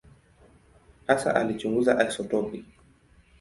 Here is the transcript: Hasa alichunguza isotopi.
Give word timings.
Hasa 1.07 1.33
alichunguza 1.35 2.05
isotopi. 2.07 2.65